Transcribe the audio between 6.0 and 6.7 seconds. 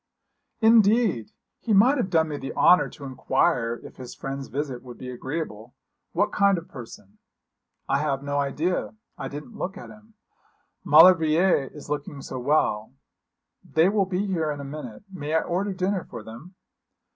What kind of